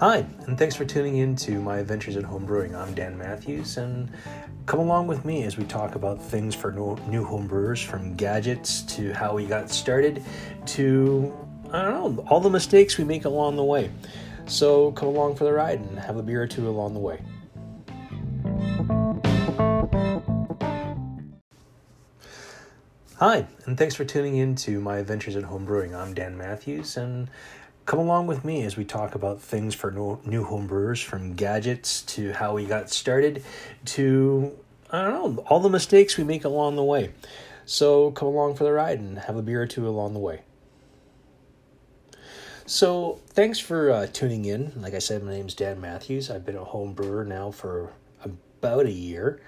Hi, 0.00 0.24
and 0.46 0.56
thanks 0.56 0.76
for 0.76 0.84
tuning 0.84 1.16
in 1.16 1.34
to 1.34 1.60
my 1.60 1.78
adventures 1.78 2.16
at 2.16 2.22
homebrewing. 2.22 2.72
I'm 2.72 2.94
Dan 2.94 3.18
Matthews, 3.18 3.78
and 3.78 4.08
come 4.64 4.78
along 4.78 5.08
with 5.08 5.24
me 5.24 5.42
as 5.42 5.56
we 5.56 5.64
talk 5.64 5.96
about 5.96 6.22
things 6.22 6.54
for 6.54 6.70
new 6.70 7.26
homebrewers 7.26 7.84
from 7.84 8.14
gadgets 8.14 8.82
to 8.82 9.12
how 9.12 9.34
we 9.34 9.44
got 9.44 9.72
started 9.72 10.22
to, 10.66 11.36
I 11.72 11.82
don't 11.82 12.16
know, 12.16 12.24
all 12.28 12.38
the 12.38 12.48
mistakes 12.48 12.96
we 12.96 13.02
make 13.02 13.24
along 13.24 13.56
the 13.56 13.64
way. 13.64 13.90
So 14.46 14.92
come 14.92 15.08
along 15.08 15.34
for 15.34 15.42
the 15.42 15.52
ride 15.52 15.80
and 15.80 15.98
have 15.98 16.16
a 16.16 16.22
beer 16.22 16.44
or 16.44 16.46
two 16.46 16.68
along 16.68 16.94
the 16.94 17.00
way. 17.00 17.20
Hi, 23.16 23.48
and 23.66 23.76
thanks 23.76 23.96
for 23.96 24.04
tuning 24.04 24.36
in 24.36 24.54
to 24.54 24.80
my 24.80 24.98
adventures 24.98 25.34
at 25.34 25.42
homebrewing. 25.42 25.92
I'm 25.92 26.14
Dan 26.14 26.38
Matthews, 26.38 26.96
and 26.96 27.28
come 27.88 27.98
along 27.98 28.26
with 28.26 28.44
me 28.44 28.64
as 28.64 28.76
we 28.76 28.84
talk 28.84 29.14
about 29.14 29.40
things 29.40 29.74
for 29.74 29.90
new 29.90 30.44
homebrewers 30.44 31.02
from 31.02 31.32
gadgets 31.32 32.02
to 32.02 32.34
how 32.34 32.52
we 32.52 32.66
got 32.66 32.90
started 32.90 33.42
to, 33.86 34.54
I 34.90 35.00
don't 35.00 35.36
know, 35.36 35.42
all 35.44 35.58
the 35.58 35.70
mistakes 35.70 36.18
we 36.18 36.22
make 36.22 36.44
along 36.44 36.76
the 36.76 36.84
way. 36.84 37.14
So 37.64 38.10
come 38.10 38.28
along 38.28 38.56
for 38.56 38.64
the 38.64 38.72
ride 38.72 38.98
and 38.98 39.18
have 39.20 39.36
a 39.36 39.42
beer 39.42 39.62
or 39.62 39.66
two 39.66 39.88
along 39.88 40.12
the 40.12 40.18
way. 40.18 40.42
So, 42.66 43.20
thanks 43.28 43.58
for 43.58 43.90
uh, 43.90 44.06
tuning 44.12 44.44
in. 44.44 44.74
Like 44.76 44.92
I 44.92 44.98
said, 44.98 45.22
my 45.22 45.30
name 45.30 45.46
is 45.46 45.54
Dan 45.54 45.80
Matthews. 45.80 46.30
I've 46.30 46.44
been 46.44 46.56
a 46.56 46.64
home 46.64 46.92
brewer 46.92 47.24
now 47.24 47.50
for 47.50 47.94
about 48.22 48.84
a 48.84 48.92
year. 48.92 49.40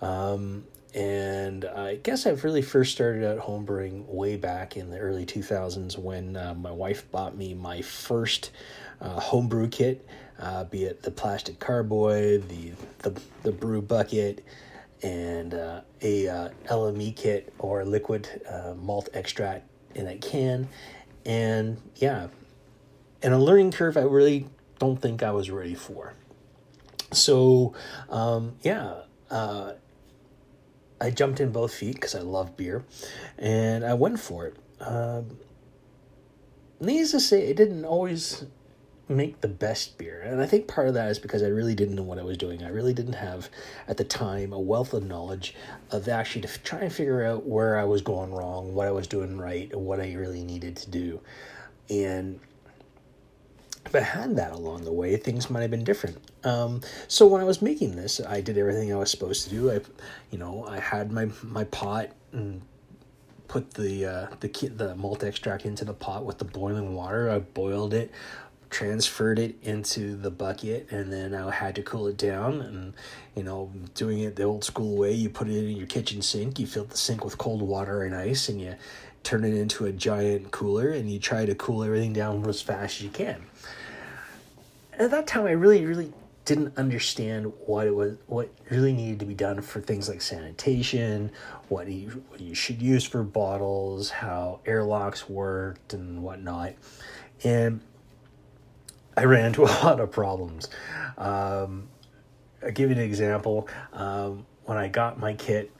Um, 0.00 0.64
and 0.94 1.64
I 1.64 1.96
guess 1.96 2.26
I've 2.26 2.44
really 2.44 2.60
first 2.60 2.92
started 2.92 3.24
out 3.24 3.38
homebrewing 3.46 4.06
way 4.06 4.36
back 4.36 4.76
in 4.76 4.90
the 4.90 4.98
early 4.98 5.24
2000s 5.24 5.96
when 5.96 6.36
uh, 6.36 6.54
my 6.54 6.70
wife 6.70 7.10
bought 7.10 7.36
me 7.36 7.54
my 7.54 7.80
first 7.80 8.50
uh, 9.00 9.18
homebrew 9.18 9.68
kit, 9.68 10.06
uh, 10.38 10.64
be 10.64 10.84
it 10.84 11.02
the 11.02 11.10
plastic 11.10 11.58
carboy, 11.58 12.38
the 12.46 12.72
the, 12.98 13.20
the 13.42 13.52
brew 13.52 13.80
bucket, 13.80 14.44
and 15.02 15.54
uh, 15.54 15.80
a 16.02 16.28
uh, 16.28 16.48
LME 16.66 17.16
kit 17.16 17.52
or 17.58 17.84
liquid 17.84 18.28
uh, 18.48 18.74
malt 18.76 19.08
extract 19.14 19.66
in 19.94 20.06
a 20.06 20.16
can, 20.18 20.68
and 21.24 21.80
yeah, 21.96 22.28
and 23.22 23.32
a 23.32 23.38
learning 23.38 23.72
curve 23.72 23.96
I 23.96 24.02
really 24.02 24.46
don't 24.78 25.00
think 25.00 25.22
I 25.22 25.30
was 25.30 25.50
ready 25.50 25.74
for. 25.74 26.12
So 27.12 27.74
um, 28.10 28.56
yeah. 28.62 28.94
I 31.02 31.10
jumped 31.10 31.40
in 31.40 31.50
both 31.50 31.74
feet 31.74 31.96
because 31.96 32.14
I 32.14 32.20
love 32.20 32.56
beer, 32.56 32.84
and 33.36 33.84
I 33.84 33.94
went 33.94 34.20
for 34.20 34.46
it. 34.46 34.56
Um, 34.80 35.36
needless 36.78 37.10
to 37.10 37.20
say, 37.20 37.42
it 37.48 37.56
didn't 37.56 37.84
always 37.84 38.44
make 39.08 39.40
the 39.40 39.48
best 39.48 39.98
beer, 39.98 40.22
and 40.22 40.40
I 40.40 40.46
think 40.46 40.68
part 40.68 40.86
of 40.86 40.94
that 40.94 41.10
is 41.10 41.18
because 41.18 41.42
I 41.42 41.48
really 41.48 41.74
didn't 41.74 41.96
know 41.96 42.04
what 42.04 42.20
I 42.20 42.22
was 42.22 42.38
doing. 42.38 42.62
I 42.62 42.68
really 42.68 42.94
didn't 42.94 43.14
have, 43.14 43.50
at 43.88 43.96
the 43.96 44.04
time, 44.04 44.52
a 44.52 44.60
wealth 44.60 44.94
of 44.94 45.02
knowledge 45.02 45.56
of 45.90 46.08
actually 46.08 46.42
to 46.42 46.58
try 46.62 46.82
and 46.82 46.92
figure 46.92 47.24
out 47.24 47.46
where 47.46 47.78
I 47.78 47.84
was 47.84 48.00
going 48.00 48.32
wrong, 48.32 48.72
what 48.72 48.86
I 48.86 48.92
was 48.92 49.08
doing 49.08 49.38
right, 49.38 49.74
what 49.76 50.00
I 50.00 50.14
really 50.14 50.44
needed 50.44 50.76
to 50.76 50.90
do, 50.90 51.20
and 51.90 52.38
if 53.94 54.02
I 54.02 54.04
had 54.04 54.36
that 54.36 54.52
along 54.52 54.84
the 54.84 54.92
way, 54.92 55.16
things 55.16 55.50
might 55.50 55.60
have 55.60 55.70
been 55.70 55.84
different. 55.84 56.16
Um, 56.44 56.80
so 57.08 57.26
when 57.26 57.42
I 57.42 57.44
was 57.44 57.60
making 57.60 57.94
this, 57.94 58.20
I 58.20 58.40
did 58.40 58.56
everything 58.56 58.92
I 58.92 58.96
was 58.96 59.10
supposed 59.10 59.44
to 59.44 59.50
do. 59.50 59.70
I, 59.70 59.80
you 60.30 60.38
know, 60.38 60.64
I 60.66 60.80
had 60.80 61.12
my 61.12 61.28
my 61.42 61.64
pot 61.64 62.08
and 62.32 62.62
put 63.48 63.74
the 63.74 64.06
uh, 64.06 64.26
the 64.40 64.48
the 64.74 64.94
malt 64.94 65.22
extract 65.22 65.66
into 65.66 65.84
the 65.84 65.92
pot 65.92 66.24
with 66.24 66.38
the 66.38 66.44
boiling 66.46 66.94
water. 66.94 67.28
I 67.30 67.40
boiled 67.40 67.92
it, 67.92 68.10
transferred 68.70 69.38
it 69.38 69.56
into 69.62 70.16
the 70.16 70.30
bucket, 70.30 70.90
and 70.90 71.12
then 71.12 71.34
I 71.34 71.50
had 71.50 71.74
to 71.74 71.82
cool 71.82 72.06
it 72.06 72.16
down. 72.16 72.62
And 72.62 72.94
you 73.36 73.42
know, 73.42 73.70
doing 73.94 74.20
it 74.20 74.36
the 74.36 74.44
old 74.44 74.64
school 74.64 74.96
way, 74.96 75.12
you 75.12 75.28
put 75.28 75.48
it 75.48 75.68
in 75.68 75.76
your 75.76 75.86
kitchen 75.86 76.22
sink. 76.22 76.58
You 76.58 76.66
fill 76.66 76.84
the 76.84 76.96
sink 76.96 77.26
with 77.26 77.36
cold 77.36 77.60
water 77.60 78.04
and 78.04 78.14
ice, 78.14 78.48
and 78.48 78.58
you 78.58 78.74
turn 79.22 79.44
it 79.44 79.52
into 79.52 79.84
a 79.84 79.92
giant 79.92 80.50
cooler, 80.50 80.88
and 80.88 81.10
you 81.10 81.18
try 81.18 81.44
to 81.44 81.54
cool 81.54 81.84
everything 81.84 82.14
down 82.14 82.48
as 82.48 82.62
fast 82.62 82.96
as 82.96 83.02
you 83.02 83.10
can 83.10 83.44
at 85.02 85.10
that 85.10 85.26
time, 85.26 85.46
I 85.46 85.52
really, 85.52 85.84
really 85.84 86.12
didn't 86.44 86.76
understand 86.76 87.52
what 87.66 87.86
it 87.86 87.94
was, 87.94 88.16
what 88.26 88.50
really 88.70 88.92
needed 88.92 89.20
to 89.20 89.26
be 89.26 89.34
done 89.34 89.60
for 89.60 89.80
things 89.80 90.08
like 90.08 90.20
sanitation, 90.20 91.30
what 91.68 91.88
you, 91.88 92.24
what 92.28 92.40
you 92.40 92.54
should 92.54 92.82
use 92.82 93.04
for 93.04 93.22
bottles, 93.22 94.10
how 94.10 94.60
airlocks 94.66 95.28
worked, 95.28 95.94
and 95.94 96.22
whatnot. 96.22 96.74
And 97.44 97.80
I 99.16 99.24
ran 99.24 99.46
into 99.46 99.62
a 99.64 99.72
lot 99.84 100.00
of 100.00 100.10
problems. 100.10 100.68
Um, 101.16 101.88
I'll 102.62 102.72
give 102.72 102.90
you 102.90 102.96
an 102.96 103.02
example. 103.02 103.68
Um, 103.92 104.46
when 104.64 104.78
I 104.78 104.88
got 104.88 105.18
my 105.18 105.34
kit, 105.34 105.70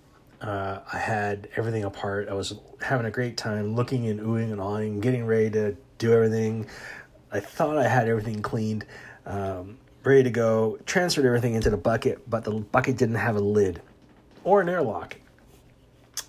uh, 0.41 0.81
I 0.93 0.99
had 0.99 1.49
everything 1.56 1.84
apart. 1.84 2.28
I 2.28 2.34
was 2.34 2.54
having 2.81 3.06
a 3.06 3.10
great 3.10 3.37
time 3.37 3.77
looking 3.77 4.09
and 4.09 4.21
oohing 4.21 4.50
and 4.50 4.60
awing, 4.60 5.00
getting 5.00 5.25
ready 5.25 5.50
to 5.50 5.77
do 5.99 6.12
everything. 6.12 6.66
I 7.31 7.41
thought 7.41 7.78
I 7.78 7.87
had 7.87 8.09
everything 8.09 8.43
cleaned 8.43 8.84
um, 9.27 9.78
ready 10.05 10.22
to 10.25 10.31
go. 10.31 10.78
Transferred 10.87 11.27
everything 11.27 11.55
into 11.55 11.71
the 11.71 11.77
bucket, 11.77 12.28
but 12.28 12.44
the 12.44 12.53
bucket 12.53 12.97
didn't 12.97 13.16
have 13.16 13.37
a 13.37 13.41
lid 13.41 13.81
or 14.44 14.60
an 14.60 14.69
airlock. 14.69 15.16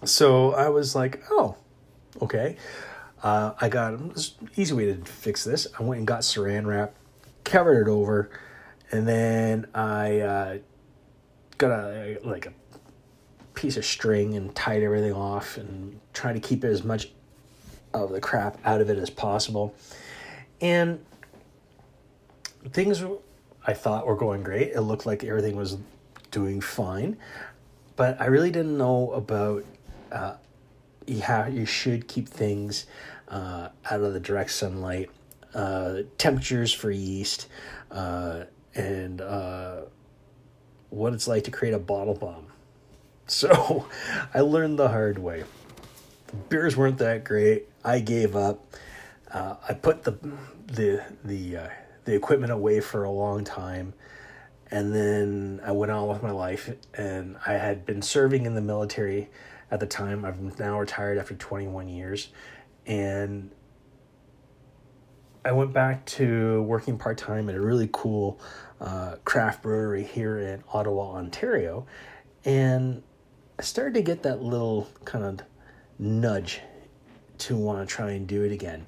So 0.03 0.53
I 0.53 0.69
was 0.69 0.95
like, 0.95 1.23
oh, 1.31 1.55
okay. 2.21 2.57
Uh, 3.21 3.53
I 3.59 3.69
got 3.69 3.93
an 3.93 4.13
easy 4.57 4.73
way 4.73 4.85
to 4.93 4.95
fix 5.05 5.43
this. 5.43 5.67
I 5.79 5.83
went 5.83 5.99
and 5.99 6.07
got 6.07 6.21
saran 6.21 6.65
wrap, 6.65 6.93
covered 7.45 7.87
it 7.87 7.91
over, 7.91 8.29
and 8.91 9.07
then 9.07 9.65
I 9.73 10.19
uh, 10.19 10.57
got 11.57 11.71
a 11.71 12.19
like 12.23 12.45
a 12.45 12.53
piece 13.53 13.77
of 13.77 13.85
string 13.85 14.35
and 14.35 14.53
tied 14.53 14.83
everything 14.83 15.13
off 15.13 15.57
and 15.57 15.99
tried 16.11 16.33
to 16.33 16.39
keep 16.41 16.63
as 16.65 16.83
much 16.83 17.09
of 17.93 18.11
the 18.11 18.19
crap 18.19 18.57
out 18.65 18.81
of 18.81 18.89
it 18.89 18.97
as 18.97 19.09
possible. 19.09 19.73
And 20.59 20.99
things 22.71 23.03
I 23.65 23.73
thought 23.73 24.05
were 24.07 24.15
going 24.15 24.43
great. 24.43 24.71
It 24.71 24.81
looked 24.81 25.05
like 25.05 25.23
everything 25.23 25.55
was 25.55 25.77
doing 26.31 26.61
fine, 26.61 27.17
but 27.95 28.19
I 28.19 28.25
really 28.25 28.51
didn't 28.51 28.77
know 28.77 29.11
about 29.11 29.65
uh, 30.11 30.35
you 31.05 31.21
have 31.21 31.53
you 31.53 31.65
should 31.65 32.07
keep 32.07 32.27
things 32.27 32.85
uh, 33.27 33.69
out 33.89 34.01
of 34.01 34.13
the 34.13 34.19
direct 34.19 34.51
sunlight, 34.51 35.09
uh, 35.53 36.03
temperatures 36.17 36.73
for 36.73 36.91
yeast, 36.91 37.47
uh, 37.91 38.43
and 38.75 39.21
uh, 39.21 39.81
what 40.89 41.13
it's 41.13 41.27
like 41.27 41.43
to 41.45 41.51
create 41.51 41.73
a 41.73 41.79
bottle 41.79 42.15
bomb. 42.15 42.47
So 43.25 43.87
I 44.33 44.41
learned 44.41 44.77
the 44.77 44.89
hard 44.89 45.17
way. 45.17 45.45
The 46.27 46.35
beers 46.49 46.75
weren't 46.75 46.97
that 46.97 47.23
great. 47.23 47.69
I 47.83 48.01
gave 48.01 48.35
up. 48.35 48.75
Uh, 49.31 49.55
I 49.67 49.73
put 49.73 50.03
the 50.03 50.17
the 50.67 51.01
the 51.23 51.57
the 52.05 52.13
equipment 52.15 52.51
away 52.51 52.79
for 52.79 53.03
a 53.03 53.11
long 53.11 53.43
time. 53.43 53.93
And 54.71 54.93
then 54.93 55.61
I 55.63 55.71
went 55.71 55.91
on 55.91 56.07
with 56.07 56.23
my 56.23 56.31
life, 56.31 56.71
and 56.95 57.37
I 57.45 57.53
had 57.53 57.85
been 57.85 58.01
serving 58.01 58.45
in 58.45 58.55
the 58.55 58.61
military 58.61 59.29
at 59.69 59.79
the 59.79 59.85
time. 59.85 60.25
I'm 60.25 60.51
now 60.57 60.79
retired 60.79 61.17
after 61.17 61.35
21 61.35 61.87
years. 61.89 62.29
And 62.85 63.51
I 65.45 65.51
went 65.51 65.73
back 65.73 66.05
to 66.05 66.61
working 66.63 66.97
part 66.97 67.17
time 67.17 67.49
at 67.49 67.55
a 67.55 67.61
really 67.61 67.89
cool 67.91 68.39
uh, 68.79 69.17
craft 69.25 69.61
brewery 69.61 70.03
here 70.03 70.39
in 70.39 70.63
Ottawa, 70.71 71.13
Ontario. 71.13 71.85
And 72.45 73.03
I 73.59 73.61
started 73.61 73.93
to 73.95 74.01
get 74.01 74.23
that 74.23 74.41
little 74.41 74.89
kind 75.05 75.23
of 75.23 75.45
nudge 75.99 76.61
to 77.39 77.55
want 77.55 77.87
to 77.87 77.93
try 77.93 78.11
and 78.11 78.25
do 78.25 78.43
it 78.43 78.51
again. 78.51 78.85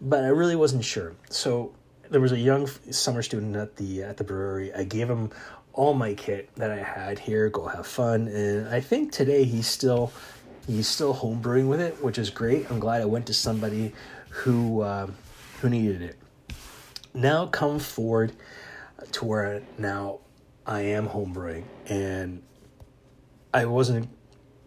But 0.00 0.24
I 0.24 0.28
really 0.28 0.56
wasn't 0.56 0.84
sure. 0.84 1.14
So 1.28 1.74
there 2.10 2.20
was 2.20 2.32
a 2.32 2.38
young 2.38 2.66
summer 2.90 3.22
student 3.22 3.56
at 3.56 3.76
the 3.76 4.02
at 4.02 4.16
the 4.16 4.24
brewery. 4.24 4.72
I 4.74 4.84
gave 4.84 5.08
him 5.08 5.30
all 5.72 5.94
my 5.94 6.14
kit 6.14 6.50
that 6.56 6.70
I 6.70 6.82
had 6.82 7.18
here. 7.18 7.48
Go 7.48 7.66
have 7.66 7.86
fun, 7.86 8.28
and 8.28 8.68
I 8.68 8.80
think 8.80 9.12
today 9.12 9.44
he's 9.44 9.66
still 9.66 10.12
he's 10.66 10.88
still 10.88 11.14
homebrewing 11.14 11.68
with 11.68 11.80
it, 11.80 12.02
which 12.02 12.18
is 12.18 12.30
great. 12.30 12.70
I'm 12.70 12.80
glad 12.80 13.02
I 13.02 13.06
went 13.06 13.26
to 13.26 13.34
somebody 13.34 13.92
who 14.30 14.80
uh, 14.82 15.08
who 15.60 15.68
needed 15.68 16.02
it. 16.02 16.16
Now 17.14 17.46
come 17.46 17.78
forward 17.78 18.32
to 19.12 19.24
where 19.24 19.62
now 19.78 20.20
I 20.66 20.80
am 20.80 21.08
homebrewing, 21.08 21.64
and 21.88 22.42
I 23.52 23.66
wasn't 23.66 24.08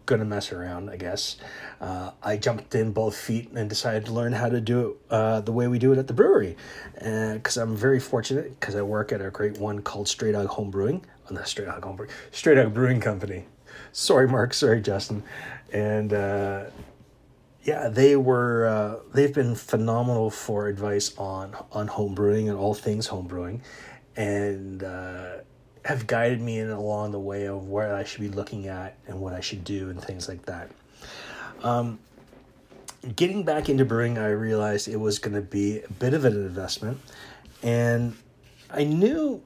gonna 0.06 0.24
mess 0.24 0.52
around, 0.52 0.90
I 0.90 0.96
guess. 0.96 1.36
Uh, 1.80 2.10
I 2.22 2.36
jumped 2.36 2.74
in 2.74 2.92
both 2.92 3.16
feet 3.16 3.50
and 3.52 3.68
decided 3.68 4.06
to 4.06 4.12
learn 4.12 4.32
how 4.32 4.48
to 4.48 4.60
do 4.60 4.88
it 4.88 4.96
uh, 5.10 5.40
the 5.40 5.52
way 5.52 5.68
we 5.68 5.78
do 5.78 5.92
it 5.92 5.98
at 5.98 6.06
the 6.06 6.12
brewery. 6.14 6.56
Because 6.94 7.56
I'm 7.56 7.76
very 7.76 8.00
fortunate 8.00 8.58
because 8.58 8.74
I 8.74 8.82
work 8.82 9.12
at 9.12 9.20
a 9.20 9.30
great 9.30 9.58
one 9.58 9.80
called 9.82 10.08
Stray 10.08 10.32
Dog 10.32 10.48
Home 10.48 10.70
Brewing. 10.70 11.04
Oh, 11.30 11.34
not 11.34 11.48
Stray 11.48 11.64
Dog 11.64 11.84
Home 11.84 11.96
Brewing, 11.96 12.12
Stray 12.32 12.54
Dog 12.54 12.74
Brewing 12.74 13.00
Company. 13.00 13.46
Sorry, 13.92 14.28
Mark. 14.28 14.54
Sorry, 14.54 14.80
Justin. 14.80 15.22
And 15.72 16.12
uh, 16.12 16.64
yeah, 17.62 17.88
they 17.88 18.16
were 18.16 18.66
uh, 18.66 19.12
they've 19.12 19.34
been 19.34 19.54
phenomenal 19.54 20.30
for 20.30 20.68
advice 20.68 21.16
on 21.18 21.54
on 21.72 21.88
home 21.88 22.14
brewing 22.14 22.48
and 22.48 22.58
all 22.58 22.74
things 22.74 23.06
home 23.06 23.26
brewing, 23.26 23.62
and 24.16 24.82
uh, 24.82 25.38
have 25.84 26.06
guided 26.06 26.40
me 26.40 26.58
in 26.58 26.70
along 26.70 27.12
the 27.12 27.20
way 27.20 27.46
of 27.46 27.68
where 27.68 27.94
I 27.94 28.04
should 28.04 28.20
be 28.20 28.28
looking 28.28 28.66
at 28.66 28.96
and 29.06 29.20
what 29.20 29.32
I 29.32 29.40
should 29.40 29.64
do 29.64 29.90
and 29.90 30.02
things 30.02 30.28
like 30.28 30.44
that. 30.46 30.70
Um, 31.62 31.98
getting 33.16 33.44
back 33.44 33.68
into 33.68 33.84
brewing, 33.84 34.18
I 34.18 34.30
realized 34.30 34.88
it 34.88 34.98
was 34.98 35.18
going 35.18 35.34
to 35.34 35.42
be 35.42 35.80
a 35.80 35.92
bit 35.94 36.14
of 36.14 36.24
an 36.24 36.34
investment, 36.34 37.00
and 37.62 38.16
I 38.70 38.84
knew 38.84 39.42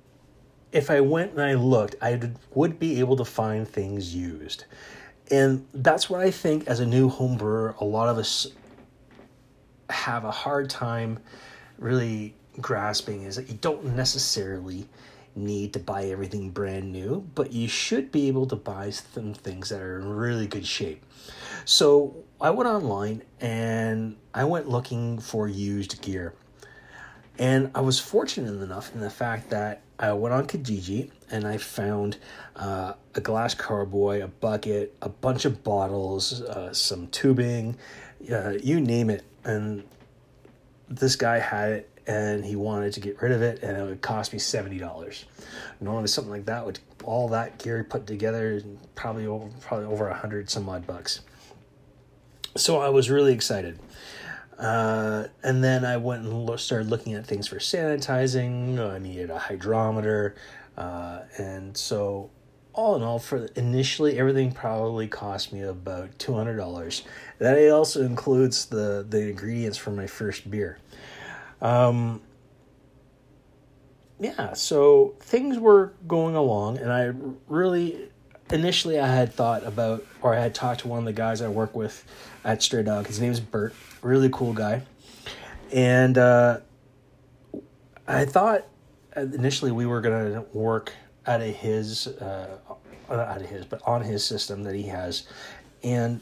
if 0.72 0.90
I 0.90 1.00
went 1.00 1.32
and 1.32 1.40
I 1.40 1.54
looked, 1.54 1.94
I 2.02 2.30
would 2.54 2.78
be 2.80 2.98
able 2.98 3.16
to 3.16 3.24
find 3.24 3.66
things 3.66 4.14
used. 4.14 4.64
And 5.30 5.66
that's 5.72 6.10
what 6.10 6.20
I 6.20 6.30
think 6.30 6.66
as 6.66 6.80
a 6.80 6.86
new 6.86 7.08
home 7.08 7.38
brewer, 7.38 7.76
a 7.80 7.84
lot 7.84 8.08
of 8.08 8.18
us 8.18 8.48
have 9.88 10.24
a 10.24 10.30
hard 10.30 10.68
time 10.68 11.18
really 11.78 12.34
grasping 12.60 13.22
is 13.22 13.36
that 13.36 13.48
you 13.48 13.54
don't 13.60 13.84
necessarily 13.96 14.86
need 15.36 15.72
to 15.72 15.78
buy 15.78 16.04
everything 16.04 16.50
brand 16.50 16.92
new, 16.92 17.28
but 17.34 17.52
you 17.52 17.68
should 17.68 18.12
be 18.12 18.28
able 18.28 18.46
to 18.46 18.56
buy 18.56 18.90
some 18.90 19.34
things 19.34 19.70
that 19.70 19.80
are 19.80 19.98
in 19.98 20.08
really 20.08 20.46
good 20.46 20.66
shape. 20.66 21.02
So 21.64 22.16
I 22.40 22.50
went 22.50 22.68
online 22.68 23.22
and 23.40 24.16
I 24.32 24.44
went 24.44 24.68
looking 24.68 25.18
for 25.18 25.48
used 25.48 26.00
gear. 26.02 26.34
And 27.38 27.70
I 27.74 27.80
was 27.80 27.98
fortunate 27.98 28.62
enough 28.62 28.94
in 28.94 29.00
the 29.00 29.10
fact 29.10 29.50
that 29.50 29.82
I 29.98 30.12
went 30.12 30.34
on 30.34 30.46
Kijiji 30.46 31.10
and 31.30 31.46
I 31.46 31.58
found 31.58 32.18
uh, 32.56 32.94
a 33.14 33.20
glass 33.20 33.54
carboy, 33.54 34.22
a 34.22 34.28
bucket, 34.28 34.94
a 35.02 35.08
bunch 35.08 35.44
of 35.44 35.64
bottles, 35.64 36.42
uh, 36.42 36.72
some 36.72 37.08
tubing, 37.08 37.76
uh, 38.30 38.50
you 38.62 38.80
name 38.80 39.10
it. 39.10 39.24
And 39.44 39.84
this 40.88 41.16
guy 41.16 41.38
had 41.38 41.70
it 41.72 41.90
and 42.06 42.44
he 42.44 42.56
wanted 42.56 42.92
to 42.92 43.00
get 43.00 43.20
rid 43.22 43.32
of 43.32 43.42
it 43.42 43.62
and 43.62 43.76
it 43.76 43.82
would 43.82 44.02
cost 44.02 44.32
me 44.32 44.38
$70. 44.38 45.24
Normally 45.80 46.08
something 46.08 46.30
like 46.30 46.46
that 46.46 46.64
would 46.64 46.78
all 47.04 47.28
that 47.28 47.58
gear 47.58 47.84
put 47.84 48.06
together 48.06 48.62
probably 48.94 49.26
over 49.26 49.48
probably 49.60 49.86
over 49.86 50.08
a 50.08 50.14
hundred 50.14 50.50
some 50.50 50.68
odd 50.68 50.86
bucks. 50.86 51.20
So 52.56 52.80
I 52.80 52.88
was 52.88 53.10
really 53.10 53.32
excited. 53.32 53.78
Uh, 54.58 55.26
and 55.42 55.64
then 55.64 55.84
I 55.84 55.96
went 55.96 56.24
and 56.24 56.60
started 56.60 56.88
looking 56.88 57.14
at 57.14 57.26
things 57.26 57.48
for 57.48 57.56
sanitizing. 57.56 58.78
I 58.78 58.98
needed 58.98 59.30
a 59.30 59.38
hydrometer. 59.38 60.36
Uh, 60.76 61.20
and 61.38 61.76
so, 61.76 62.30
all 62.72 62.96
in 62.96 63.02
all, 63.02 63.18
for 63.18 63.46
initially, 63.56 64.18
everything 64.18 64.52
probably 64.52 65.06
cost 65.06 65.52
me 65.52 65.62
about 65.62 66.16
$200. 66.18 67.02
That 67.38 67.70
also 67.70 68.04
includes 68.04 68.66
the, 68.66 69.06
the 69.08 69.28
ingredients 69.30 69.78
for 69.78 69.90
my 69.90 70.06
first 70.06 70.50
beer. 70.50 70.78
Um, 71.64 72.20
yeah, 74.20 74.52
so 74.52 75.14
things 75.18 75.58
were 75.58 75.94
going 76.06 76.36
along, 76.36 76.76
and 76.76 76.92
I 76.92 77.12
really 77.48 78.10
initially 78.50 79.00
I 79.00 79.08
had 79.08 79.32
thought 79.32 79.64
about, 79.64 80.04
or 80.20 80.34
I 80.34 80.40
had 80.40 80.54
talked 80.54 80.80
to 80.80 80.88
one 80.88 80.98
of 80.98 81.04
the 81.06 81.14
guys 81.14 81.40
I 81.40 81.48
work 81.48 81.74
with 81.74 82.04
at 82.44 82.62
Stray 82.62 82.82
Dog. 82.82 83.06
His 83.06 83.18
name 83.18 83.32
is 83.32 83.40
Bert, 83.40 83.74
really 84.02 84.28
cool 84.30 84.52
guy, 84.52 84.82
and 85.72 86.18
uh, 86.18 86.60
I 88.06 88.26
thought 88.26 88.66
initially 89.16 89.72
we 89.72 89.86
were 89.86 90.02
gonna 90.02 90.44
work 90.52 90.92
out 91.26 91.40
of 91.40 91.48
his, 91.48 92.06
uh, 92.06 92.58
not 93.08 93.20
out 93.20 93.40
of 93.40 93.46
his, 93.48 93.64
but 93.64 93.80
on 93.86 94.02
his 94.02 94.22
system 94.22 94.64
that 94.64 94.74
he 94.74 94.82
has, 94.82 95.26
and 95.82 96.20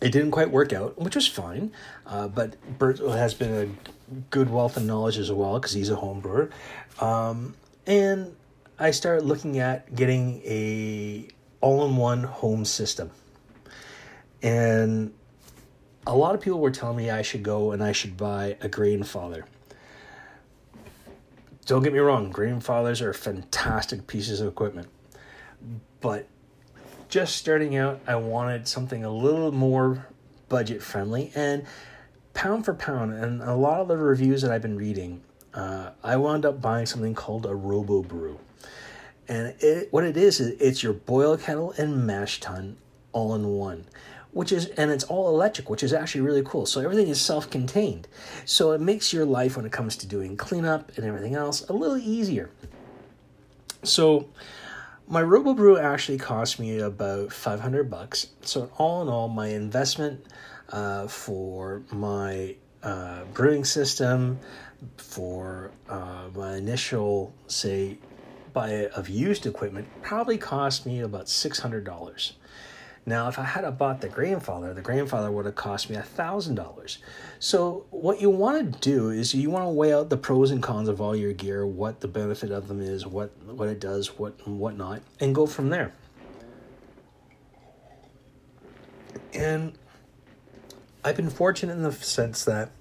it 0.00 0.10
didn't 0.10 0.30
quite 0.30 0.50
work 0.50 0.72
out, 0.72 0.98
which 0.98 1.14
was 1.14 1.26
fine. 1.26 1.72
Uh, 2.06 2.28
but 2.28 2.56
Bert 2.78 2.98
has 2.98 3.34
been 3.34 3.54
a 3.54 4.14
good 4.30 4.50
wealth 4.50 4.76
of 4.76 4.84
knowledge 4.84 5.18
as 5.18 5.32
well 5.32 5.54
because 5.54 5.72
he's 5.72 5.90
a 5.90 5.96
home 5.96 6.20
brewer. 6.20 6.50
Um, 7.00 7.54
and 7.86 8.34
I 8.78 8.90
started 8.90 9.24
looking 9.24 9.58
at 9.58 9.94
getting 9.94 10.42
a 10.44 11.28
all-in-one 11.60 12.24
home 12.24 12.64
system. 12.64 13.10
And 14.42 15.14
a 16.06 16.16
lot 16.16 16.34
of 16.34 16.40
people 16.40 16.60
were 16.60 16.70
telling 16.70 16.96
me 16.96 17.10
I 17.10 17.22
should 17.22 17.42
go 17.42 17.72
and 17.72 17.82
I 17.82 17.92
should 17.92 18.16
buy 18.16 18.56
a 18.60 18.68
Grainfather. 18.68 19.44
Don't 21.64 21.82
get 21.82 21.92
me 21.92 21.98
wrong, 21.98 22.32
Grainfathers 22.32 23.00
are 23.00 23.12
fantastic 23.12 24.06
pieces 24.06 24.40
of 24.40 24.48
equipment. 24.48 24.88
But 26.00 26.28
just 27.08 27.36
starting 27.36 27.76
out, 27.76 28.00
I 28.06 28.16
wanted 28.16 28.66
something 28.68 29.04
a 29.04 29.10
little 29.10 29.52
more 29.52 30.06
budget 30.48 30.82
friendly 30.82 31.32
and 31.34 31.64
pound 32.34 32.64
for 32.64 32.74
pound. 32.74 33.14
And 33.14 33.42
a 33.42 33.54
lot 33.54 33.80
of 33.80 33.88
the 33.88 33.96
reviews 33.96 34.42
that 34.42 34.50
I've 34.50 34.62
been 34.62 34.76
reading, 34.76 35.22
uh, 35.54 35.90
I 36.02 36.16
wound 36.16 36.44
up 36.44 36.60
buying 36.60 36.86
something 36.86 37.14
called 37.14 37.46
a 37.46 37.54
Robo 37.54 38.02
Brew. 38.02 38.38
And 39.28 39.54
it, 39.58 39.92
what 39.92 40.04
it 40.04 40.16
is, 40.16 40.40
is 40.40 40.60
it's 40.60 40.82
your 40.82 40.92
boil 40.92 41.36
kettle 41.36 41.72
and 41.78 42.06
mash 42.06 42.40
tun 42.40 42.76
all 43.12 43.34
in 43.34 43.46
one 43.48 43.86
which 44.36 44.52
is 44.52 44.66
and 44.76 44.90
it's 44.90 45.04
all 45.04 45.30
electric 45.30 45.70
which 45.70 45.82
is 45.82 45.94
actually 45.94 46.20
really 46.20 46.42
cool 46.44 46.66
so 46.66 46.82
everything 46.82 47.08
is 47.08 47.18
self-contained 47.18 48.06
so 48.44 48.72
it 48.72 48.80
makes 48.82 49.10
your 49.10 49.24
life 49.24 49.56
when 49.56 49.64
it 49.64 49.72
comes 49.72 49.96
to 49.96 50.06
doing 50.06 50.36
cleanup 50.36 50.92
and 50.98 51.06
everything 51.06 51.34
else 51.34 51.66
a 51.70 51.72
little 51.72 51.96
easier 51.96 52.50
so 53.82 54.28
my 55.08 55.22
RoboBrew 55.22 55.80
actually 55.80 56.18
cost 56.18 56.58
me 56.58 56.80
about 56.80 57.32
500 57.32 57.88
bucks. 57.90 58.28
So 58.42 58.70
all 58.76 59.02
in 59.02 59.08
all, 59.08 59.28
my 59.28 59.48
investment 59.48 60.24
uh, 60.70 61.06
for 61.06 61.82
my 61.92 62.56
uh, 62.82 63.24
brewing 63.32 63.64
system, 63.64 64.38
for 64.96 65.70
uh, 65.88 66.28
my 66.34 66.56
initial, 66.56 67.32
say, 67.46 67.98
buy 68.52 68.86
of 68.88 69.08
used 69.08 69.46
equipment, 69.46 69.86
probably 70.02 70.38
cost 70.38 70.86
me 70.86 71.00
about 71.00 71.26
$600. 71.26 72.32
Now, 73.08 73.28
if 73.28 73.38
I 73.38 73.44
had 73.44 73.78
bought 73.78 74.00
the 74.00 74.08
Grainfather, 74.08 74.74
the 74.74 74.82
Grainfather 74.82 75.32
would 75.32 75.46
have 75.46 75.54
cost 75.54 75.88
me 75.88 75.94
a 75.94 76.02
thousand 76.02 76.56
dollars. 76.56 76.98
So, 77.38 77.86
what 77.90 78.20
you 78.20 78.30
want 78.30 78.72
to 78.72 78.80
do 78.80 79.10
is 79.10 79.32
you 79.32 79.48
want 79.48 79.64
to 79.64 79.68
weigh 79.68 79.94
out 79.94 80.10
the 80.10 80.16
pros 80.16 80.50
and 80.50 80.60
cons 80.60 80.88
of 80.88 81.00
all 81.00 81.14
your 81.14 81.32
gear, 81.32 81.64
what 81.64 82.00
the 82.00 82.08
benefit 82.08 82.50
of 82.50 82.66
them 82.66 82.80
is, 82.80 83.06
what 83.06 83.30
what 83.46 83.68
it 83.68 83.78
does, 83.78 84.18
what 84.18 84.46
whatnot, 84.48 85.02
and 85.20 85.32
go 85.36 85.46
from 85.46 85.70
there. 85.70 85.92
And 89.32 89.78
I've 91.04 91.16
been 91.16 91.30
fortunate 91.30 91.74
in 91.74 91.84
the 91.84 91.92
sense 91.92 92.44
that 92.46 92.72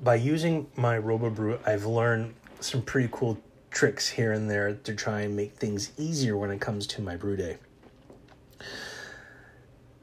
by 0.00 0.14
using 0.14 0.68
my 0.76 0.98
RoboBrew, 0.98 1.66
I've 1.66 1.86
learned 1.86 2.34
some 2.60 2.82
pretty 2.82 3.08
cool 3.10 3.38
tricks 3.72 4.08
here 4.08 4.32
and 4.32 4.48
there 4.48 4.74
to 4.74 4.94
try 4.94 5.22
and 5.22 5.34
make 5.34 5.56
things 5.56 5.90
easier 5.98 6.36
when 6.36 6.50
it 6.50 6.60
comes 6.60 6.86
to 6.88 7.02
my 7.02 7.16
brew 7.16 7.36
day. 7.36 7.56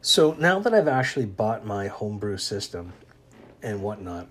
So 0.02 0.34
now 0.40 0.60
that 0.60 0.74
I've 0.74 0.88
actually 0.88 1.26
bought 1.26 1.66
my 1.66 1.88
homebrew 1.88 2.38
system 2.38 2.94
and 3.62 3.82
whatnot, 3.82 4.28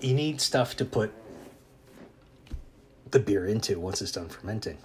you 0.00 0.14
need 0.14 0.40
stuff 0.40 0.76
to 0.76 0.84
put 0.84 1.12
the 3.10 3.20
beer 3.20 3.46
into 3.46 3.78
once 3.78 4.02
it's 4.02 4.12
done 4.12 4.28
fermenting. 4.28 4.78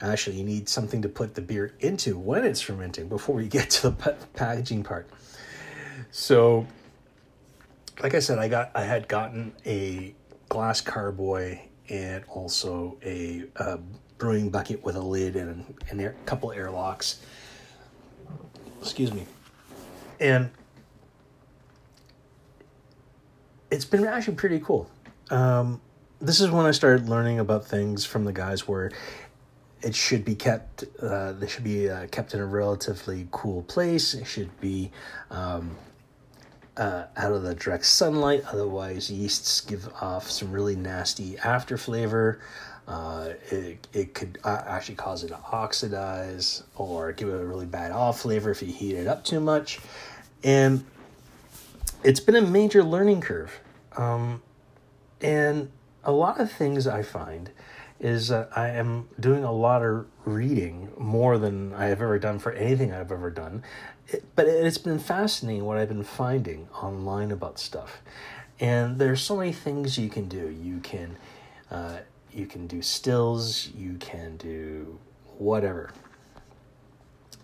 Actually, 0.00 0.36
you 0.36 0.44
need 0.44 0.68
something 0.68 1.02
to 1.02 1.08
put 1.08 1.34
the 1.34 1.40
beer 1.40 1.74
into 1.80 2.18
when 2.18 2.44
it's 2.44 2.60
fermenting 2.60 3.08
before 3.08 3.40
you 3.40 3.48
get 3.48 3.70
to 3.70 3.90
the 3.90 4.16
packaging 4.34 4.82
part. 4.82 5.08
So, 6.10 6.66
like 8.02 8.14
I 8.14 8.20
said, 8.20 8.38
I 8.38 8.48
got 8.48 8.70
I 8.74 8.84
had 8.84 9.08
gotten 9.08 9.52
a 9.66 10.14
glass 10.48 10.80
carboy 10.80 11.60
and 11.88 12.24
also 12.28 12.96
a, 13.04 13.44
a 13.56 13.78
brewing 14.18 14.50
bucket 14.50 14.82
with 14.82 14.96
a 14.96 15.00
lid 15.00 15.36
and, 15.36 15.74
and 15.90 16.00
a 16.00 16.10
couple 16.26 16.52
airlocks 16.52 17.20
excuse 18.80 19.12
me. 19.12 19.26
And 20.20 20.50
it's 23.70 23.84
been 23.84 24.06
actually 24.06 24.34
pretty 24.34 24.60
cool. 24.60 24.90
Um, 25.30 25.80
this 26.20 26.40
is 26.40 26.50
when 26.50 26.66
I 26.66 26.72
started 26.72 27.08
learning 27.08 27.38
about 27.38 27.64
things 27.64 28.04
from 28.04 28.24
the 28.24 28.32
guys 28.32 28.66
where 28.66 28.90
it 29.82 29.94
should 29.94 30.24
be 30.24 30.34
kept. 30.34 30.84
Uh, 31.00 31.32
they 31.32 31.46
should 31.46 31.64
be 31.64 31.88
uh, 31.88 32.06
kept 32.08 32.34
in 32.34 32.40
a 32.40 32.46
relatively 32.46 33.28
cool 33.30 33.62
place. 33.62 34.14
It 34.14 34.26
should 34.26 34.58
be 34.60 34.90
um, 35.30 35.76
uh, 36.78 37.04
out 37.16 37.32
of 37.32 37.42
the 37.42 37.54
direct 37.54 37.84
sunlight. 37.84 38.44
Otherwise, 38.50 39.10
yeasts 39.10 39.60
give 39.60 39.88
off 40.00 40.30
some 40.30 40.52
really 40.52 40.76
nasty 40.76 41.36
after 41.38 41.76
flavor. 41.76 42.40
Uh, 42.86 43.34
it, 43.50 43.86
it 43.92 44.14
could 44.14 44.38
uh, 44.44 44.62
actually 44.66 44.94
cause 44.94 45.22
it 45.22 45.28
to 45.28 45.38
oxidize 45.52 46.62
or 46.76 47.12
give 47.12 47.28
it 47.28 47.38
a 47.38 47.44
really 47.44 47.66
bad 47.66 47.92
off 47.92 48.20
flavor 48.20 48.50
if 48.50 48.62
you 48.62 48.72
heat 48.72 48.94
it 48.94 49.06
up 49.06 49.24
too 49.24 49.40
much. 49.40 49.78
And 50.42 50.84
it's 52.02 52.20
been 52.20 52.36
a 52.36 52.40
major 52.40 52.82
learning 52.82 53.20
curve. 53.20 53.60
Um, 53.96 54.40
and 55.20 55.70
a 56.04 56.12
lot 56.12 56.40
of 56.40 56.50
things 56.50 56.86
I 56.86 57.02
find 57.02 57.50
is 58.00 58.28
that 58.28 58.50
I 58.56 58.68
am 58.68 59.08
doing 59.18 59.44
a 59.44 59.52
lot 59.52 59.82
of 59.82 60.06
reading 60.24 60.92
more 60.96 61.38
than 61.38 61.72
I 61.74 61.86
have 61.86 62.00
ever 62.00 62.18
done 62.18 62.38
for 62.38 62.52
anything 62.52 62.92
I've 62.92 63.10
ever 63.10 63.30
done. 63.30 63.62
It, 64.06 64.24
but 64.36 64.46
it's 64.46 64.78
been 64.78 64.98
fascinating 64.98 65.64
what 65.64 65.78
I've 65.78 65.88
been 65.88 66.04
finding 66.04 66.68
online 66.82 67.32
about 67.32 67.58
stuff. 67.58 68.02
And 68.60 68.98
there's 68.98 69.20
so 69.20 69.36
many 69.36 69.52
things 69.52 69.98
you 69.98 70.08
can 70.08 70.28
do. 70.28 70.48
You 70.48 70.78
can 70.80 71.16
uh, 71.70 71.98
you 72.32 72.46
can 72.46 72.66
do 72.66 72.82
stills, 72.82 73.68
you 73.74 73.94
can 73.94 74.36
do 74.36 74.98
whatever. 75.38 75.90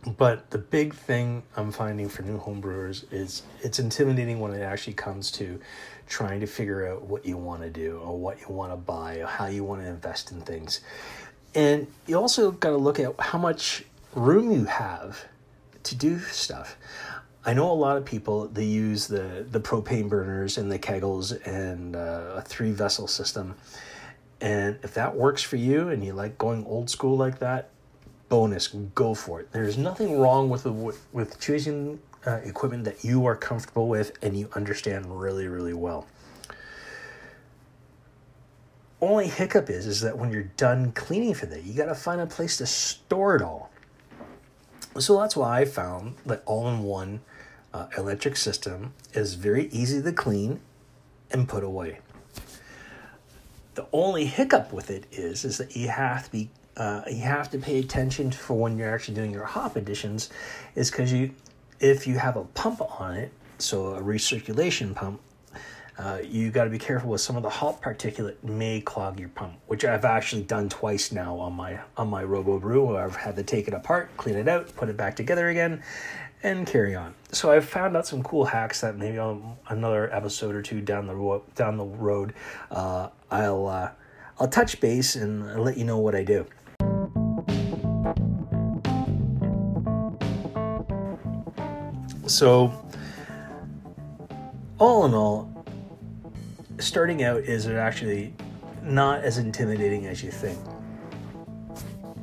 But 0.07 0.51
the 0.51 0.59
big 0.59 0.95
thing 0.95 1.43
I'm 1.57 1.73
finding 1.73 2.09
for 2.09 2.23
new 2.23 2.39
homebrewers 2.39 3.11
is 3.11 3.43
it's 3.63 3.79
intimidating 3.79 4.39
when 4.39 4.53
it 4.53 4.61
actually 4.61 4.93
comes 4.93 5.31
to 5.33 5.59
trying 6.07 6.41
to 6.41 6.47
figure 6.47 6.87
out 6.87 7.03
what 7.03 7.25
you 7.25 7.39
want 7.39 7.63
to 7.63 7.71
do 7.71 7.99
or 8.05 8.19
what 8.19 8.39
you 8.41 8.49
want 8.49 8.73
to 8.73 8.77
buy 8.77 9.17
or 9.17 9.27
how 9.27 9.47
you 9.47 9.65
want 9.65 9.81
to 9.81 9.89
invest 9.89 10.31
in 10.31 10.43
things. 10.43 10.81
And 11.55 11.87
you 12.07 12.17
also 12.17 12.51
got 12.51 12.71
to 12.71 12.77
look 12.77 13.01
at 13.01 13.19
how 13.19 13.39
much 13.39 13.85
room 14.15 14.51
you 14.53 14.65
have 14.67 15.25
to 15.85 15.95
do 15.95 16.19
stuff. 16.19 16.77
I 17.47 17.55
know 17.55 17.71
a 17.71 17.75
lot 17.75 17.97
of 17.97 18.05
people 18.05 18.49
they 18.49 18.65
use 18.65 19.07
the 19.07 19.47
the 19.51 19.61
propane 19.61 20.09
burners 20.09 20.57
and 20.57 20.73
the 20.73 20.79
keggles 20.79 21.47
and 21.47 21.95
uh, 21.95 22.37
a 22.37 22.43
three 22.43 22.73
vessel 22.73 23.07
system. 23.07 23.55
And 24.41 24.79
if 24.83 24.95
that 24.95 25.15
works 25.15 25.43
for 25.43 25.57
you 25.57 25.89
and 25.89 26.05
you 26.05 26.13
like 26.13 26.37
going 26.37 26.65
old 26.67 26.91
school 26.91 27.17
like 27.17 27.39
that, 27.39 27.71
bonus, 28.29 28.69
go 28.95 29.15
for 29.15 29.41
it. 29.41 29.53
There's 29.53 29.79
nothing 29.79 30.19
wrong 30.19 30.49
with 30.49 30.65
the, 30.65 30.73
with 30.73 31.41
choosing 31.41 32.01
uh, 32.27 32.41
equipment 32.45 32.85
that 32.85 33.05
you 33.05 33.27
are 33.27 33.37
comfortable 33.37 33.89
with 33.89 34.17
and 34.23 34.37
you 34.37 34.49
understand 34.55 35.07
really, 35.21 35.47
really 35.47 35.75
well. 35.75 36.07
Only 39.01 39.27
hiccup 39.27 39.69
is 39.69 39.87
is 39.87 40.01
that 40.01 40.17
when 40.17 40.33
you're 40.33 40.51
done 40.57 40.93
cleaning 40.93 41.35
for 41.35 41.47
that, 41.47 41.65
you 41.65 41.75
got 41.75 41.87
to 41.87 41.95
find 41.95 42.21
a 42.21 42.27
place 42.27 42.57
to 42.59 42.67
store 42.67 43.37
it 43.37 43.43
all. 43.43 43.71
So 44.99 45.19
that's 45.21 45.37
why 45.37 45.61
I 45.61 45.65
found 45.65 46.17
that 46.25 46.43
all-in-one 46.47 47.21
uh, 47.75 47.89
electric 47.99 48.37
system 48.37 48.95
is 49.13 49.35
very 49.35 49.69
easy 49.69 50.01
to 50.01 50.13
clean 50.13 50.61
and 51.31 51.49
put 51.49 51.65
away. 51.65 51.99
The 53.75 53.87
only 53.93 54.27
hiccup 54.27 54.73
with 54.73 54.91
it 54.91 55.05
is 55.11 55.45
is 55.45 55.59
that 55.59 55.77
you 55.77 55.89
have 55.89 56.27
to 56.27 56.31
be 56.31 56.49
uh, 56.77 57.03
you 57.09 57.23
have 57.23 57.51
to 57.51 57.59
pay 57.59 57.79
attention 57.79 58.31
for 58.31 58.55
when 58.55 58.77
you're 58.77 58.93
actually 58.93 59.15
doing 59.15 59.31
your 59.31 59.45
hop 59.45 59.77
additions, 59.77 60.31
is 60.75 60.91
because 60.91 61.13
you 61.13 61.35
if 61.81 62.07
you 62.07 62.19
have 62.19 62.37
a 62.37 62.45
pump 62.45 62.81
on 63.01 63.17
it, 63.17 63.33
so 63.59 63.95
a 63.95 64.03
recirculation 64.03 64.95
pump, 64.95 65.21
uh, 65.99 66.19
you 66.25 66.51
got 66.51 66.65
to 66.65 66.71
be 66.71 66.79
careful 66.79 67.11
with 67.11 67.21
some 67.21 67.37
of 67.37 67.43
the 67.43 67.51
hop 67.51 67.83
particulate 67.83 68.43
may 68.43 68.81
clog 68.81 69.21
your 69.21 69.29
pump, 69.29 69.55
which 69.67 69.85
I've 69.85 70.05
actually 70.05 70.43
done 70.43 70.69
twice 70.69 71.13
now 71.13 71.39
on 71.39 71.53
my 71.53 71.79
on 71.97 72.09
my 72.09 72.25
Robo 72.25 72.59
Brew. 72.59 72.85
Where 72.85 73.05
I've 73.05 73.17
had 73.17 73.37
to 73.37 73.43
take 73.43 73.69
it 73.69 73.75
apart, 73.75 74.11
clean 74.17 74.37
it 74.37 74.49
out, 74.49 74.75
put 74.75 74.89
it 74.89 74.97
back 74.97 75.15
together 75.15 75.49
again, 75.49 75.83
and 76.43 76.67
carry 76.67 76.97
on. 76.97 77.15
So 77.31 77.53
I've 77.53 77.65
found 77.65 77.97
out 77.97 78.07
some 78.07 78.23
cool 78.23 78.45
hacks 78.45 78.81
that 78.81 78.97
maybe 78.97 79.19
on 79.19 79.57
another 79.69 80.13
episode 80.13 80.55
or 80.55 80.63
two 80.63 80.81
down 80.81 81.07
the 81.07 81.15
ro- 81.15 81.45
down 81.55 81.77
the 81.77 81.85
road, 81.85 82.35
uh, 82.73 83.11
I'll 83.31 83.67
uh, 83.69 83.91
I'll 84.41 84.49
touch 84.49 84.81
base 84.81 85.15
and 85.15 85.63
let 85.63 85.77
you 85.77 85.85
know 85.85 85.99
what 85.99 86.17
I 86.17 86.25
do. 86.25 86.47
So, 92.27 92.73
all 94.79 95.05
in 95.05 95.15
all, 95.15 95.65
starting 96.79 97.23
out 97.23 97.41
is 97.41 97.67
actually 97.69 98.35
not 98.83 99.23
as 99.23 99.39
intimidating 99.39 100.07
as 100.07 100.23
you 100.23 100.31
think. 100.31 100.59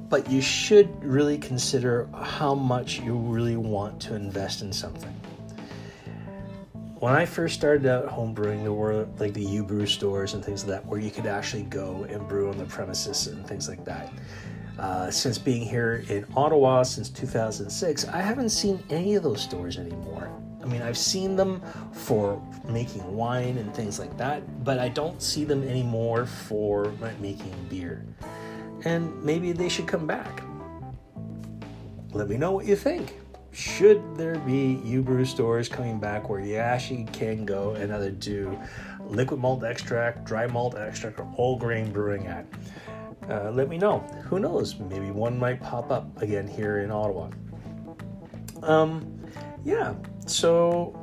But 0.10 0.30
you 0.30 0.42
should 0.42 1.04
really 1.04 1.38
consider 1.38 2.10
how 2.14 2.54
much 2.54 3.00
you 3.00 3.16
really 3.16 3.56
want 3.56 4.02
to 4.02 4.16
invest 4.16 4.62
in 4.62 4.74
something. 4.74 5.14
When 7.00 7.14
I 7.14 7.26
first 7.26 7.56
started 7.56 7.88
out 7.88 8.08
homebrewing, 8.08 8.62
there 8.62 8.74
were 8.74 9.08
like 9.18 9.34
the 9.34 9.44
U-Brew 9.44 9.88
stores 9.88 10.34
and 10.34 10.44
things 10.44 10.64
like 10.64 10.82
that 10.82 10.86
where 10.86 11.00
you 11.00 11.10
could 11.10 11.26
actually 11.26 11.64
go 11.64 12.06
and 12.10 12.28
brew 12.28 12.50
on 12.50 12.58
the 12.58 12.66
premises 12.66 13.28
and 13.28 13.48
things 13.48 13.68
like 13.70 13.84
that. 13.86 14.12
Uh, 14.80 15.12
since 15.12 15.38
being 15.38 15.62
here 15.62 16.04
in 16.10 16.26
Ottawa 16.36 16.84
since 16.84 17.10
2006, 17.10 18.08
I 18.08 18.22
haven't 18.22 18.50
seen 18.50 18.82
any 18.90 19.16
of 19.16 19.24
those 19.24 19.42
stores 19.42 19.78
anymore. 19.78 20.32
I 20.62 20.66
mean, 20.66 20.82
I've 20.82 20.98
seen 20.98 21.36
them 21.36 21.62
for 21.92 22.42
making 22.68 23.16
wine 23.16 23.58
and 23.58 23.74
things 23.74 24.00
like 24.00 24.16
that, 24.18 24.64
but 24.64 24.80
I 24.80 24.90
don't 24.90 25.22
see 25.22 25.44
them 25.44 25.64
anymore 25.68 26.26
for 26.26 26.94
making 27.20 27.54
beer. 27.70 28.06
And 28.86 29.24
maybe 29.24 29.52
they 29.52 29.70
should 29.70 29.88
come 29.88 30.08
back. 30.08 30.44
Let 32.14 32.30
me 32.30 32.38
know 32.38 32.52
what 32.52 32.66
you 32.66 32.76
think. 32.76 33.16
Should 33.54 34.16
there 34.16 34.38
be 34.40 34.80
U-Brew 34.86 35.26
stores 35.26 35.68
coming 35.68 36.00
back 36.00 36.30
where 36.30 36.40
you 36.40 36.56
actually 36.56 37.04
can 37.12 37.46
go 37.46 37.72
and 37.72 37.92
either 37.92 38.12
do 38.12 38.58
liquid 39.02 39.42
malt 39.42 39.64
extract, 39.64 40.24
dry 40.24 40.48
malt 40.48 40.78
extract, 40.78 41.20
or 41.20 41.26
whole 41.26 41.58
grain 41.58 41.92
brewing 41.92 42.28
at? 42.28 42.46
Uh, 43.30 43.52
let 43.52 43.70
me 43.70 43.78
know. 43.78 44.00
Who 44.26 44.40
knows? 44.40 44.80
Maybe 44.80 45.12
one 45.12 45.38
might 45.38 45.62
pop 45.62 45.92
up 45.92 46.22
again 46.22 46.48
here 46.48 46.80
in 46.80 46.92
Ottawa. 46.92 47.30
Um, 48.64 49.20
yeah, 49.64 49.94
so 50.26 50.98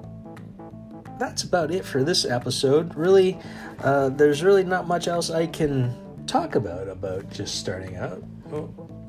that's 1.18 1.42
about 1.42 1.70
it 1.70 1.84
for 1.84 2.02
this 2.02 2.24
episode. 2.24 2.94
Really, 2.94 3.38
uh, 3.80 4.10
there's 4.10 4.42
really 4.42 4.64
not 4.64 4.86
much 4.86 5.08
else 5.08 5.30
I 5.30 5.46
can 5.46 5.94
talk 6.26 6.54
about 6.54 6.88
about 6.88 7.30
just 7.30 7.58
starting 7.58 7.96
out, 7.96 8.22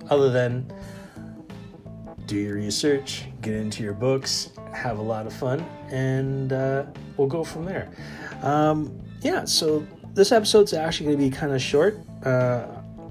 other 0.10 0.32
than 0.32 0.72
do 2.26 2.38
your 2.38 2.56
research, 2.56 3.26
get 3.42 3.56
into 3.56 3.84
your 3.84 3.94
books, 3.94 4.52
have 4.74 5.00
a 5.00 5.02
lot 5.02 5.26
of 5.26 5.34
fun, 5.34 5.60
and 5.90 6.54
uh, 6.54 6.86
we'll 7.18 7.28
go 7.28 7.44
from 7.44 7.66
there. 7.66 7.90
Um, 8.44 9.02
yeah, 9.22 9.46
so 9.46 9.86
this 10.14 10.32
episode's 10.32 10.74
actually 10.74 11.08
going 11.08 11.18
to 11.18 11.24
be 11.26 11.36
kind 11.36 11.54
of 11.54 11.62
short. 11.62 12.00
Uh, 12.24 12.68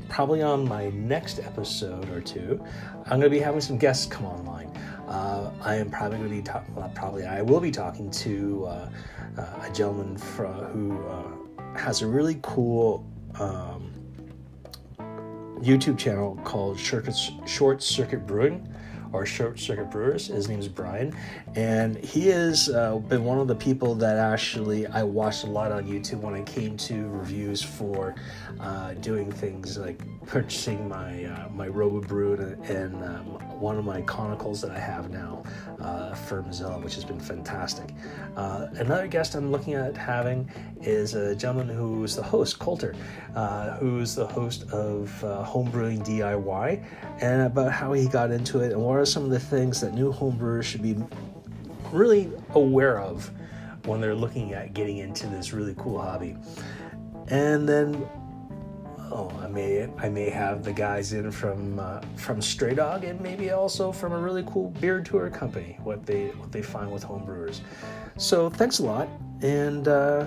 probably 0.08 0.42
on 0.42 0.66
my 0.66 0.90
next 0.90 1.38
episode 1.38 2.08
or 2.10 2.20
two, 2.20 2.62
I'm 3.04 3.20
going 3.20 3.22
to 3.22 3.30
be 3.30 3.38
having 3.38 3.60
some 3.60 3.78
guests 3.78 4.06
come 4.06 4.26
online. 4.26 4.68
Uh, 5.06 5.50
I 5.62 5.76
am 5.76 5.90
probably 5.90 6.18
going 6.18 6.30
to 6.30 6.36
be 6.36 6.42
talking, 6.42 6.74
well, 6.74 6.90
probably 6.94 7.24
I 7.24 7.42
will 7.42 7.60
be 7.60 7.70
talking 7.70 8.10
to 8.10 8.66
uh, 8.66 8.90
uh, 9.38 9.66
a 9.68 9.72
gentleman 9.72 10.16
who 10.72 11.06
uh, 11.06 11.78
has 11.78 12.02
a 12.02 12.06
really 12.06 12.38
cool 12.42 13.06
um, 13.38 13.92
YouTube 15.60 15.98
channel 15.98 16.38
called 16.44 16.78
Short 16.78 17.82
Circuit 17.82 18.26
Brewing 18.26 18.68
our 19.12 19.24
short 19.24 19.58
circuit 19.58 19.90
brewers. 19.90 20.26
His 20.26 20.48
name 20.48 20.58
is 20.58 20.68
Brian, 20.68 21.16
and 21.54 21.96
he 21.96 22.28
has 22.28 22.68
uh, 22.68 22.98
been 22.98 23.24
one 23.24 23.38
of 23.38 23.48
the 23.48 23.54
people 23.54 23.94
that 23.96 24.18
actually 24.18 24.86
I 24.86 25.02
watched 25.02 25.44
a 25.44 25.46
lot 25.46 25.72
on 25.72 25.86
YouTube 25.86 26.20
when 26.20 26.34
I 26.34 26.42
came 26.42 26.76
to 26.78 27.08
reviews 27.08 27.62
for 27.62 28.14
uh, 28.60 28.94
doing 28.94 29.30
things 29.32 29.78
like 29.78 30.00
purchasing 30.26 30.88
my 30.88 31.24
uh, 31.24 31.48
my 31.48 31.68
Robo 31.68 32.00
Brew 32.00 32.34
and, 32.34 32.64
and 32.66 33.04
um, 33.04 33.24
one 33.58 33.78
of 33.78 33.84
my 33.84 34.02
conicals 34.02 34.60
that 34.60 34.70
I 34.70 34.78
have 34.78 35.10
now 35.10 35.42
uh, 35.80 36.12
FermZilla, 36.12 36.82
which 36.82 36.94
has 36.94 37.04
been 37.04 37.20
fantastic. 37.20 37.90
Uh, 38.36 38.66
another 38.74 39.06
guest 39.06 39.34
I'm 39.34 39.50
looking 39.50 39.74
at 39.74 39.96
having 39.96 40.50
is 40.82 41.14
a 41.14 41.34
gentleman 41.34 41.74
who's 41.74 42.14
the 42.14 42.22
host, 42.22 42.58
Coulter, 42.58 42.94
uh, 43.34 43.76
who's 43.78 44.14
the 44.14 44.26
host 44.26 44.64
of 44.70 45.10
Homebrewing 45.22 46.04
DIY, 46.04 46.84
and 47.20 47.42
about 47.42 47.72
how 47.72 47.92
he 47.92 48.06
got 48.06 48.30
into 48.30 48.60
it 48.60 48.72
and 48.72 48.80
what 48.80 48.97
are 48.98 49.06
some 49.06 49.24
of 49.24 49.30
the 49.30 49.40
things 49.40 49.80
that 49.80 49.94
new 49.94 50.12
homebrewers 50.12 50.64
should 50.64 50.82
be 50.82 50.96
really 51.92 52.30
aware 52.50 53.00
of 53.00 53.30
when 53.86 54.00
they're 54.00 54.14
looking 54.14 54.52
at 54.52 54.74
getting 54.74 54.98
into 54.98 55.26
this 55.26 55.52
really 55.52 55.74
cool 55.78 56.00
hobby. 56.00 56.36
And 57.28 57.68
then 57.68 58.08
oh, 59.10 59.30
I 59.40 59.48
may 59.48 59.88
I 59.98 60.08
may 60.08 60.30
have 60.30 60.64
the 60.64 60.72
guys 60.72 61.12
in 61.12 61.30
from 61.30 61.78
uh, 61.78 62.00
from 62.16 62.40
Stray 62.42 62.74
Dog 62.74 63.04
and 63.04 63.20
maybe 63.20 63.50
also 63.50 63.92
from 63.92 64.12
a 64.12 64.18
really 64.18 64.44
cool 64.46 64.70
beer 64.80 65.00
tour 65.02 65.30
company. 65.30 65.78
What 65.82 66.06
they 66.06 66.28
what 66.28 66.52
they 66.52 66.62
find 66.62 66.90
with 66.90 67.04
homebrewers. 67.04 67.60
So 68.16 68.50
thanks 68.50 68.78
a 68.78 68.84
lot, 68.84 69.08
and 69.42 69.88
uh, 69.88 70.26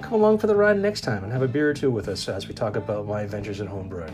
come 0.00 0.14
along 0.14 0.38
for 0.38 0.46
the 0.46 0.54
ride 0.54 0.78
next 0.78 1.02
time 1.02 1.24
and 1.24 1.32
have 1.32 1.42
a 1.42 1.48
beer 1.48 1.70
or 1.70 1.74
two 1.74 1.90
with 1.90 2.08
us 2.08 2.28
as 2.28 2.48
we 2.48 2.54
talk 2.54 2.76
about 2.76 3.06
my 3.06 3.22
adventures 3.22 3.60
in 3.60 3.68
homebrewing. 3.68 4.12